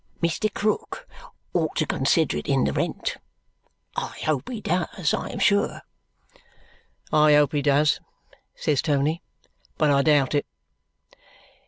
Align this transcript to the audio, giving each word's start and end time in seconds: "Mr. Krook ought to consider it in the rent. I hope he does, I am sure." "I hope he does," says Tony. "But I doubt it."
"Mr. 0.19 0.51
Krook 0.51 1.07
ought 1.53 1.75
to 1.75 1.85
consider 1.85 2.35
it 2.37 2.47
in 2.47 2.63
the 2.63 2.73
rent. 2.73 3.17
I 3.95 4.17
hope 4.25 4.49
he 4.49 4.59
does, 4.59 5.13
I 5.13 5.29
am 5.29 5.37
sure." 5.37 5.83
"I 7.13 7.35
hope 7.35 7.51
he 7.51 7.61
does," 7.61 7.99
says 8.55 8.81
Tony. 8.81 9.21
"But 9.77 9.91
I 9.91 10.01
doubt 10.01 10.33
it." 10.33 10.47